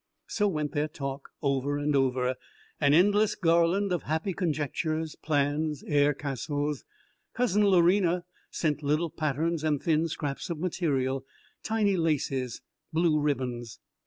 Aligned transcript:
So 0.25 0.47
went 0.47 0.71
their 0.71 0.87
talk, 0.87 1.29
over 1.43 1.77
and 1.77 1.95
over, 1.95 2.33
an 2.79 2.95
endless 2.95 3.35
garland 3.35 3.91
of 3.91 4.01
happy 4.01 4.33
conjectures, 4.33 5.15
plans, 5.15 5.83
air 5.83 6.15
castles. 6.15 6.85
Cousin 7.35 7.61
Lorena 7.61 8.25
sent 8.49 8.81
little 8.81 9.11
patterns 9.11 9.63
and 9.63 9.79
thin 9.79 10.07
scraps 10.07 10.49
of 10.49 10.57
material, 10.57 11.23
tiny 11.61 11.97
laces, 11.97 12.63
blue 12.91 13.19
ribbons. 13.19 13.77